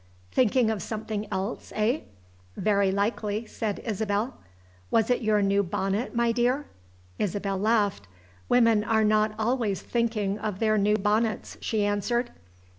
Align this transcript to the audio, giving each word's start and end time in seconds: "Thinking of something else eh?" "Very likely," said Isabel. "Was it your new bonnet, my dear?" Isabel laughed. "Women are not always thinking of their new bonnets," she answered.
"Thinking 0.31 0.71
of 0.71 0.81
something 0.81 1.27
else 1.31 1.71
eh?" 1.75 1.99
"Very 2.57 2.91
likely," 2.91 3.45
said 3.45 3.79
Isabel. 3.85 4.33
"Was 4.89 5.11
it 5.11 5.21
your 5.21 5.43
new 5.43 5.61
bonnet, 5.61 6.15
my 6.15 6.31
dear?" 6.31 6.65
Isabel 7.19 7.59
laughed. 7.59 8.07
"Women 8.49 8.83
are 8.83 9.03
not 9.03 9.35
always 9.37 9.83
thinking 9.83 10.39
of 10.39 10.57
their 10.57 10.79
new 10.79 10.95
bonnets," 10.97 11.55
she 11.61 11.85
answered. 11.85 12.31